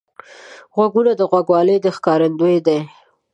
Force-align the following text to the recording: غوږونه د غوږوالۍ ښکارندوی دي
غوږونه 0.73 1.11
د 1.17 1.21
غوږوالۍ 1.29 1.77
ښکارندوی 1.97 2.57
دي 2.65 2.79